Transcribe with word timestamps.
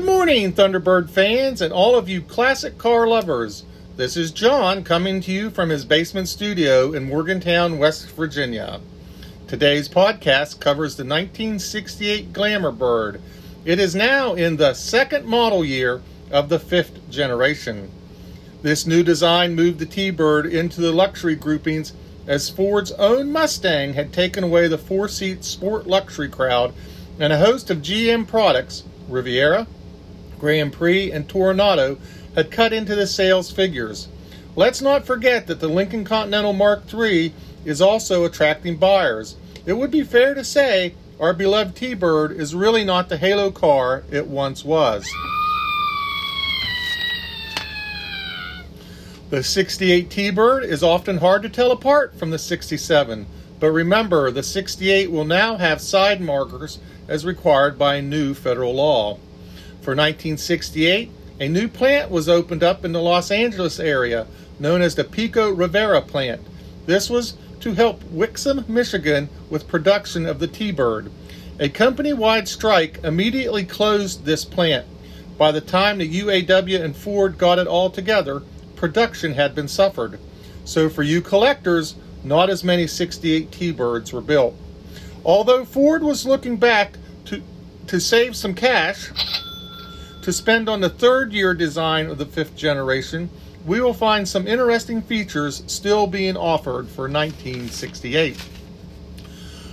Good 0.00 0.06
morning, 0.06 0.54
Thunderbird 0.54 1.10
fans, 1.10 1.60
and 1.60 1.74
all 1.74 1.94
of 1.94 2.08
you 2.08 2.22
classic 2.22 2.78
car 2.78 3.06
lovers. 3.06 3.64
This 3.98 4.16
is 4.16 4.30
John 4.30 4.82
coming 4.82 5.20
to 5.20 5.30
you 5.30 5.50
from 5.50 5.68
his 5.68 5.84
basement 5.84 6.26
studio 6.26 6.94
in 6.94 7.04
Morgantown, 7.04 7.76
West 7.76 8.10
Virginia. 8.12 8.80
Today's 9.46 9.90
podcast 9.90 10.58
covers 10.58 10.96
the 10.96 11.04
1968 11.04 12.32
Glamour 12.32 12.72
Bird. 12.72 13.20
It 13.66 13.78
is 13.78 13.94
now 13.94 14.32
in 14.32 14.56
the 14.56 14.72
second 14.72 15.26
model 15.26 15.66
year 15.66 16.00
of 16.30 16.48
the 16.48 16.58
fifth 16.58 17.10
generation. 17.10 17.90
This 18.62 18.86
new 18.86 19.02
design 19.02 19.54
moved 19.54 19.80
the 19.80 19.86
T 19.86 20.10
Bird 20.10 20.46
into 20.46 20.80
the 20.80 20.92
luxury 20.92 21.36
groupings 21.36 21.92
as 22.26 22.48
Ford's 22.48 22.92
own 22.92 23.30
Mustang 23.30 23.92
had 23.92 24.14
taken 24.14 24.44
away 24.44 24.66
the 24.66 24.78
four 24.78 25.08
seat 25.08 25.44
sport 25.44 25.86
luxury 25.86 26.30
crowd, 26.30 26.72
and 27.18 27.34
a 27.34 27.38
host 27.38 27.68
of 27.68 27.82
GM 27.82 28.26
products, 28.26 28.84
Riviera, 29.06 29.66
Grand 30.40 30.72
Prix, 30.72 31.12
and 31.12 31.28
Toronado 31.28 31.98
had 32.34 32.50
cut 32.50 32.72
into 32.72 32.94
the 32.94 33.06
sales 33.06 33.50
figures. 33.50 34.08
Let's 34.56 34.80
not 34.82 35.06
forget 35.06 35.46
that 35.46 35.60
the 35.60 35.68
Lincoln 35.68 36.04
Continental 36.04 36.52
Mark 36.52 36.82
III 36.92 37.32
is 37.64 37.80
also 37.80 38.24
attracting 38.24 38.76
buyers. 38.76 39.36
It 39.66 39.74
would 39.74 39.90
be 39.90 40.02
fair 40.02 40.34
to 40.34 40.42
say 40.42 40.94
our 41.20 41.32
beloved 41.32 41.76
T 41.76 41.94
Bird 41.94 42.32
is 42.32 42.54
really 42.54 42.82
not 42.82 43.08
the 43.08 43.18
halo 43.18 43.50
car 43.50 44.02
it 44.10 44.26
once 44.26 44.64
was. 44.64 45.06
The 49.28 49.44
68 49.44 50.10
T 50.10 50.30
Bird 50.30 50.64
is 50.64 50.82
often 50.82 51.18
hard 51.18 51.42
to 51.42 51.48
tell 51.48 51.70
apart 51.70 52.18
from 52.18 52.30
the 52.30 52.38
67, 52.38 53.26
but 53.60 53.70
remember 53.70 54.30
the 54.30 54.42
68 54.42 55.10
will 55.10 55.24
now 55.24 55.56
have 55.56 55.80
side 55.80 56.20
markers 56.20 56.80
as 57.06 57.24
required 57.24 57.78
by 57.78 58.00
new 58.00 58.34
federal 58.34 58.74
law. 58.74 59.18
For 59.82 59.92
1968, 59.92 61.10
a 61.40 61.48
new 61.48 61.66
plant 61.68 62.10
was 62.10 62.28
opened 62.28 62.62
up 62.62 62.84
in 62.84 62.92
the 62.92 63.00
Los 63.00 63.30
Angeles 63.30 63.80
area 63.80 64.26
known 64.58 64.82
as 64.82 64.94
the 64.94 65.04
Pico 65.04 65.50
Rivera 65.50 66.02
plant. 66.02 66.42
This 66.84 67.08
was 67.08 67.34
to 67.60 67.72
help 67.72 68.04
Wixom, 68.04 68.68
Michigan 68.68 69.30
with 69.48 69.68
production 69.68 70.26
of 70.26 70.38
the 70.38 70.46
T-Bird. 70.46 71.10
A 71.58 71.70
company-wide 71.70 72.46
strike 72.46 73.02
immediately 73.02 73.64
closed 73.64 74.24
this 74.24 74.44
plant. 74.44 74.86
By 75.38 75.50
the 75.52 75.62
time 75.62 75.98
the 75.98 76.20
UAW 76.20 76.82
and 76.82 76.94
Ford 76.94 77.38
got 77.38 77.58
it 77.58 77.66
all 77.66 77.88
together, 77.88 78.42
production 78.76 79.34
had 79.34 79.54
been 79.54 79.68
suffered. 79.68 80.18
So 80.66 80.90
for 80.90 81.02
you 81.02 81.22
collectors, 81.22 81.96
not 82.22 82.50
as 82.50 82.62
many 82.62 82.86
68 82.86 83.50
T-Birds 83.50 84.12
were 84.12 84.20
built. 84.20 84.54
Although 85.24 85.64
Ford 85.64 86.02
was 86.02 86.26
looking 86.26 86.58
back 86.58 86.98
to, 87.26 87.42
to 87.86 87.98
save 87.98 88.36
some 88.36 88.54
cash, 88.54 89.10
to 90.22 90.32
spend 90.32 90.68
on 90.68 90.80
the 90.80 90.90
third 90.90 91.32
year 91.32 91.54
design 91.54 92.06
of 92.06 92.18
the 92.18 92.26
fifth 92.26 92.56
generation, 92.56 93.30
we 93.66 93.80
will 93.80 93.94
find 93.94 94.28
some 94.28 94.46
interesting 94.46 95.02
features 95.02 95.62
still 95.66 96.06
being 96.06 96.36
offered 96.36 96.88
for 96.88 97.08
1968. 97.08 98.36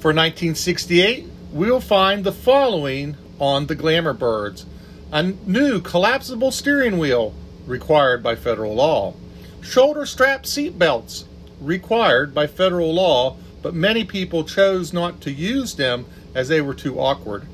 For 0.00 0.12
1968, 0.12 1.26
we'll 1.52 1.80
find 1.80 2.24
the 2.24 2.32
following 2.32 3.16
on 3.38 3.66
the 3.66 3.74
Glamour 3.74 4.14
Birds 4.14 4.66
a 5.10 5.22
new 5.22 5.80
collapsible 5.80 6.50
steering 6.50 6.98
wheel 6.98 7.34
required 7.66 8.22
by 8.22 8.36
federal 8.36 8.74
law, 8.74 9.14
shoulder 9.62 10.04
strap 10.04 10.44
seat 10.44 10.78
belts 10.78 11.24
required 11.60 12.34
by 12.34 12.46
federal 12.46 12.92
law, 12.92 13.36
but 13.62 13.74
many 13.74 14.04
people 14.04 14.44
chose 14.44 14.92
not 14.92 15.20
to 15.20 15.32
use 15.32 15.74
them 15.74 16.04
as 16.34 16.48
they 16.48 16.60
were 16.60 16.74
too 16.74 17.00
awkward. 17.00 17.46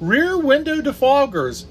Rear 0.00 0.38
window 0.38 0.80
defoggers 0.80 1.64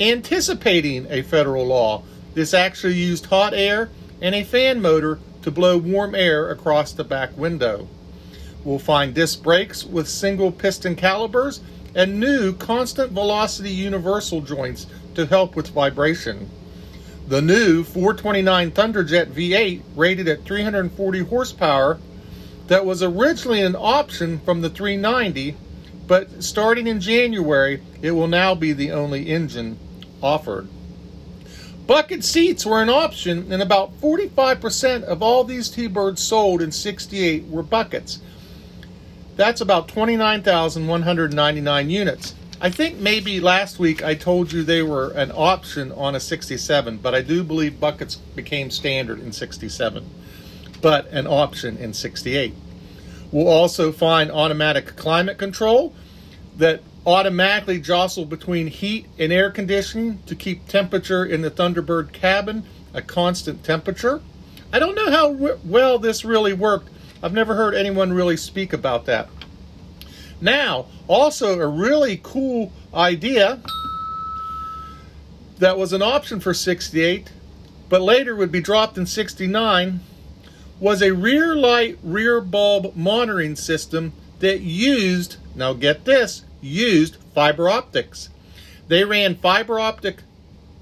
anticipating 0.00 1.06
a 1.10 1.22
federal 1.22 1.66
law. 1.66 2.02
This 2.34 2.54
actually 2.54 2.94
used 2.94 3.26
hot 3.26 3.52
air 3.52 3.90
and 4.20 4.34
a 4.34 4.44
fan 4.44 4.80
motor 4.80 5.18
to 5.42 5.50
blow 5.50 5.76
warm 5.76 6.14
air 6.14 6.50
across 6.50 6.92
the 6.92 7.04
back 7.04 7.36
window. 7.36 7.88
We'll 8.64 8.78
find 8.78 9.14
disc 9.14 9.42
brakes 9.42 9.84
with 9.84 10.08
single 10.08 10.52
piston 10.52 10.94
calipers 10.94 11.60
and 11.94 12.20
new 12.20 12.52
constant 12.52 13.12
velocity 13.12 13.70
universal 13.70 14.40
joints 14.40 14.86
to 15.14 15.26
help 15.26 15.56
with 15.56 15.68
vibration. 15.68 16.50
The 17.26 17.42
new 17.42 17.82
429 17.82 18.70
Thunderjet 18.70 19.32
V8 19.32 19.82
rated 19.96 20.28
at 20.28 20.44
340 20.44 21.20
horsepower 21.20 21.98
that 22.68 22.84
was 22.84 23.02
originally 23.02 23.62
an 23.62 23.76
option 23.76 24.38
from 24.40 24.60
the 24.60 24.70
390, 24.70 25.56
but 26.06 26.42
starting 26.42 26.86
in 26.86 27.00
January, 27.00 27.82
it 28.02 28.12
will 28.12 28.28
now 28.28 28.54
be 28.54 28.72
the 28.72 28.92
only 28.92 29.28
engine 29.28 29.78
offered. 30.22 30.68
Bucket 31.86 32.22
seats 32.22 32.66
were 32.66 32.82
an 32.82 32.90
option, 32.90 33.50
and 33.50 33.62
about 33.62 33.98
45% 34.00 35.04
of 35.04 35.22
all 35.22 35.44
these 35.44 35.70
T 35.70 35.86
Birds 35.86 36.22
sold 36.22 36.60
in 36.60 36.70
68 36.70 37.48
were 37.48 37.62
buckets. 37.62 38.20
That's 39.36 39.60
about 39.60 39.88
29,199 39.88 41.90
units. 41.90 42.34
I 42.60 42.70
think 42.70 42.98
maybe 42.98 43.38
last 43.38 43.78
week 43.78 44.02
I 44.02 44.14
told 44.14 44.52
you 44.52 44.64
they 44.64 44.82
were 44.82 45.12
an 45.12 45.30
option 45.32 45.92
on 45.92 46.16
a 46.16 46.20
67, 46.20 46.98
but 46.98 47.14
I 47.14 47.22
do 47.22 47.44
believe 47.44 47.78
buckets 47.78 48.16
became 48.16 48.70
standard 48.70 49.20
in 49.20 49.32
67, 49.32 50.04
but 50.82 51.06
an 51.08 51.28
option 51.28 51.76
in 51.76 51.94
68. 51.94 52.52
We'll 53.30 53.46
also 53.46 53.92
find 53.92 54.30
automatic 54.30 54.96
climate 54.96 55.38
control 55.38 55.94
that 56.56 56.82
automatically 57.08 57.80
jostle 57.80 58.26
between 58.26 58.66
heat 58.66 59.06
and 59.18 59.32
air 59.32 59.50
conditioning 59.50 60.22
to 60.26 60.34
keep 60.34 60.68
temperature 60.68 61.24
in 61.24 61.40
the 61.40 61.50
Thunderbird 61.50 62.12
cabin 62.12 62.62
a 62.92 63.00
constant 63.00 63.64
temperature. 63.64 64.20
I 64.74 64.78
don't 64.78 64.94
know 64.94 65.10
how 65.10 65.56
well 65.64 65.98
this 65.98 66.22
really 66.22 66.52
worked. 66.52 66.90
I've 67.22 67.32
never 67.32 67.54
heard 67.54 67.74
anyone 67.74 68.12
really 68.12 68.36
speak 68.36 68.74
about 68.74 69.06
that. 69.06 69.30
Now, 70.38 70.84
also 71.06 71.58
a 71.58 71.66
really 71.66 72.20
cool 72.22 72.72
idea 72.92 73.58
that 75.58 75.78
was 75.78 75.94
an 75.94 76.02
option 76.02 76.40
for 76.40 76.52
68, 76.52 77.32
but 77.88 78.02
later 78.02 78.36
would 78.36 78.52
be 78.52 78.60
dropped 78.60 78.98
in 78.98 79.06
69, 79.06 80.00
was 80.78 81.00
a 81.00 81.14
rear 81.14 81.56
light 81.56 81.98
rear 82.02 82.42
bulb 82.42 82.94
monitoring 82.94 83.56
system 83.56 84.12
that 84.40 84.60
used, 84.60 85.36
now 85.56 85.72
get 85.72 86.04
this, 86.04 86.44
used 86.60 87.16
fiber 87.34 87.68
optics. 87.68 88.28
They 88.88 89.04
ran 89.04 89.36
fiber 89.36 89.78
optic 89.78 90.22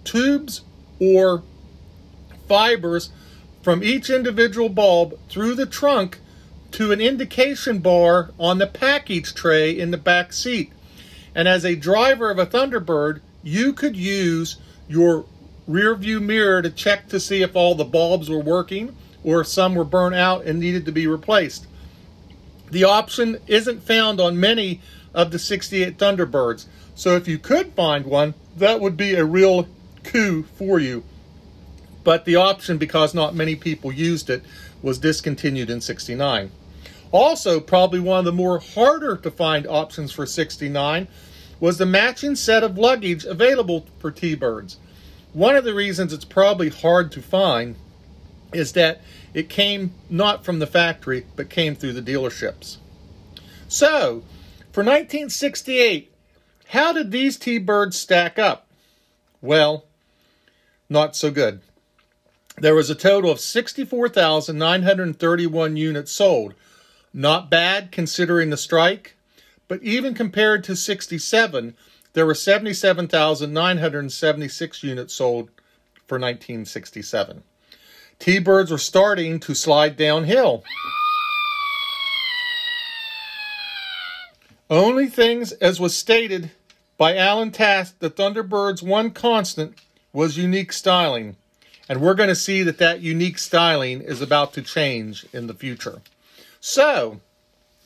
tubes 0.04 0.62
or 1.00 1.42
fibers 2.48 3.10
from 3.62 3.82
each 3.82 4.08
individual 4.08 4.68
bulb 4.68 5.18
through 5.28 5.54
the 5.54 5.66
trunk 5.66 6.20
to 6.72 6.92
an 6.92 7.00
indication 7.00 7.78
bar 7.78 8.30
on 8.38 8.58
the 8.58 8.66
package 8.66 9.34
tray 9.34 9.70
in 9.70 9.90
the 9.90 9.96
back 9.96 10.32
seat. 10.32 10.72
And 11.34 11.48
as 11.48 11.64
a 11.64 11.74
driver 11.74 12.30
of 12.30 12.38
a 12.38 12.46
Thunderbird, 12.46 13.20
you 13.42 13.72
could 13.72 13.96
use 13.96 14.56
your 14.88 15.24
rear 15.66 15.94
view 15.94 16.20
mirror 16.20 16.62
to 16.62 16.70
check 16.70 17.08
to 17.08 17.18
see 17.18 17.42
if 17.42 17.56
all 17.56 17.74
the 17.74 17.84
bulbs 17.84 18.30
were 18.30 18.40
working 18.40 18.96
or 19.24 19.40
if 19.40 19.46
some 19.48 19.74
were 19.74 19.84
burnt 19.84 20.14
out 20.14 20.44
and 20.44 20.60
needed 20.60 20.84
to 20.86 20.92
be 20.92 21.06
replaced. 21.06 21.66
The 22.70 22.84
option 22.84 23.38
isn't 23.46 23.82
found 23.82 24.20
on 24.20 24.38
many 24.38 24.80
of 25.16 25.32
the 25.32 25.38
68 25.38 25.98
Thunderbirds. 25.98 26.66
So 26.94 27.16
if 27.16 27.26
you 27.26 27.38
could 27.38 27.72
find 27.72 28.04
one, 28.04 28.34
that 28.56 28.80
would 28.80 28.96
be 28.96 29.14
a 29.14 29.24
real 29.24 29.66
coup 30.04 30.44
for 30.44 30.78
you. 30.78 31.02
But 32.04 32.24
the 32.24 32.36
option, 32.36 32.78
because 32.78 33.14
not 33.14 33.34
many 33.34 33.56
people 33.56 33.90
used 33.90 34.30
it, 34.30 34.44
was 34.82 34.98
discontinued 34.98 35.70
in 35.70 35.80
69. 35.80 36.52
Also, 37.10 37.58
probably 37.58 37.98
one 37.98 38.20
of 38.20 38.24
the 38.26 38.32
more 38.32 38.58
harder 38.60 39.16
to 39.16 39.30
find 39.30 39.66
options 39.66 40.12
for 40.12 40.26
69 40.26 41.08
was 41.58 41.78
the 41.78 41.86
matching 41.86 42.36
set 42.36 42.62
of 42.62 42.76
luggage 42.76 43.24
available 43.24 43.86
for 43.98 44.10
T 44.10 44.34
Birds. 44.34 44.76
One 45.32 45.56
of 45.56 45.64
the 45.64 45.74
reasons 45.74 46.12
it's 46.12 46.24
probably 46.24 46.68
hard 46.68 47.10
to 47.12 47.22
find 47.22 47.76
is 48.52 48.72
that 48.72 49.00
it 49.32 49.48
came 49.48 49.92
not 50.10 50.44
from 50.44 50.58
the 50.58 50.66
factory, 50.66 51.26
but 51.36 51.50
came 51.50 51.74
through 51.74 51.94
the 51.94 52.02
dealerships. 52.02 52.76
So, 53.68 54.22
for 54.76 54.82
1968, 54.82 56.12
how 56.68 56.92
did 56.92 57.10
these 57.10 57.38
T 57.38 57.56
Birds 57.56 57.98
stack 57.98 58.38
up? 58.38 58.66
Well, 59.40 59.86
not 60.90 61.16
so 61.16 61.30
good. 61.30 61.62
There 62.58 62.74
was 62.74 62.90
a 62.90 62.94
total 62.94 63.30
of 63.30 63.40
64,931 63.40 65.76
units 65.78 66.12
sold. 66.12 66.52
Not 67.14 67.48
bad 67.48 67.90
considering 67.90 68.50
the 68.50 68.58
strike, 68.58 69.16
but 69.66 69.82
even 69.82 70.12
compared 70.12 70.62
to 70.64 70.76
67, 70.76 71.74
there 72.12 72.26
were 72.26 72.34
77,976 72.34 74.82
units 74.82 75.14
sold 75.14 75.48
for 76.06 76.18
1967. 76.18 77.42
T 78.18 78.38
Birds 78.38 78.70
were 78.70 78.76
starting 78.76 79.40
to 79.40 79.54
slide 79.54 79.96
downhill. 79.96 80.62
Only 84.68 85.06
things 85.06 85.52
as 85.52 85.78
was 85.78 85.96
stated 85.96 86.50
By 86.96 87.16
Alan 87.16 87.52
Tast, 87.52 88.00
the 88.00 88.10
Thunderbird's 88.10 88.82
one 88.82 89.10
constant 89.10 89.78
was 90.12 90.36
unique 90.36 90.72
styling. 90.72 91.36
And 91.88 92.00
we're 92.00 92.14
going 92.14 92.30
to 92.30 92.34
see 92.34 92.64
that 92.64 92.78
that 92.78 93.00
unique 93.00 93.38
styling 93.38 94.00
is 94.00 94.20
about 94.20 94.52
to 94.54 94.62
change 94.62 95.24
in 95.32 95.46
the 95.46 95.54
future. 95.54 96.00
So, 96.58 97.20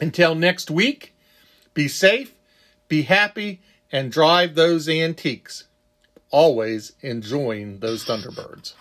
until 0.00 0.35
next 0.35 0.71
week, 0.71 1.15
be 1.75 1.87
safe, 1.87 2.35
be 2.88 3.03
happy, 3.03 3.61
and 3.93 4.11
drive 4.11 4.55
those 4.55 4.88
antiques. 4.88 5.65
Always 6.31 6.93
enjoying 7.03 7.81
those 7.81 8.06
Thunderbirds. 8.06 8.73